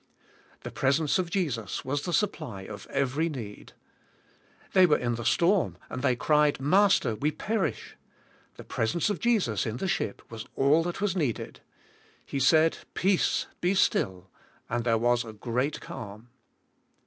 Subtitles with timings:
[0.61, 3.73] The presence of Jesus was the supply of every need.
[4.73, 7.95] They were in the storm and they cried, "Master, we perish."
[8.55, 11.59] The presence of Jesus in the ship was all that was needed.
[12.25, 14.31] He said, "Peace, be still,"
[14.71, 16.29] and there was a great calm.